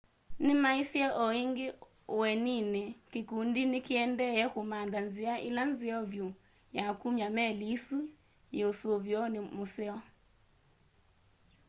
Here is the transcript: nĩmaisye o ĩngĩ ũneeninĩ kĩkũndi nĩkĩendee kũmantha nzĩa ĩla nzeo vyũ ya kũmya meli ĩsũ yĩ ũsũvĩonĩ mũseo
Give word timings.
nĩmaisye 0.45 1.05
o 1.23 1.25
ĩngĩ 1.43 1.67
ũneeninĩ 2.19 2.83
kĩkũndi 3.11 3.61
nĩkĩendee 3.71 4.43
kũmantha 4.53 4.99
nzĩa 5.07 5.33
ĩla 5.47 5.63
nzeo 5.71 6.01
vyũ 6.11 6.27
ya 6.77 6.83
kũmya 6.99 7.27
meli 7.35 7.65
ĩsũ 7.75 7.97
yĩ 8.55 8.61
ũsũvĩonĩ 8.71 9.39
mũseo 9.55 9.97